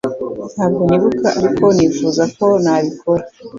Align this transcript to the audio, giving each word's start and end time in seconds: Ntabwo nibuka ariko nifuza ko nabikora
Ntabwo 0.53 0.81
nibuka 0.87 1.27
ariko 1.39 1.63
nifuza 1.75 2.23
ko 2.37 2.45
nabikora 2.63 3.23